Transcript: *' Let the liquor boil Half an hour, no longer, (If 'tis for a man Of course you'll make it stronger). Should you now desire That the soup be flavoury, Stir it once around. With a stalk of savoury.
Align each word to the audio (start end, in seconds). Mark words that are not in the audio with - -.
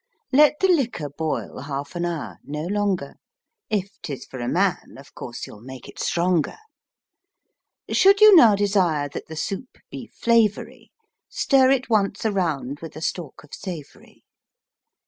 *' 0.15 0.31
Let 0.31 0.59
the 0.59 0.67
liquor 0.67 1.11
boil 1.15 1.59
Half 1.59 1.95
an 1.95 2.05
hour, 2.05 2.39
no 2.43 2.65
longer, 2.65 3.17
(If 3.69 4.01
'tis 4.01 4.25
for 4.25 4.39
a 4.39 4.47
man 4.47 4.95
Of 4.97 5.13
course 5.13 5.45
you'll 5.45 5.61
make 5.61 5.87
it 5.87 5.99
stronger). 5.99 6.57
Should 7.87 8.19
you 8.19 8.35
now 8.35 8.55
desire 8.55 9.09
That 9.09 9.27
the 9.27 9.35
soup 9.35 9.77
be 9.91 10.07
flavoury, 10.11 10.89
Stir 11.29 11.69
it 11.69 11.87
once 11.87 12.25
around. 12.25 12.79
With 12.79 12.95
a 12.95 13.01
stalk 13.01 13.43
of 13.43 13.53
savoury. 13.53 14.23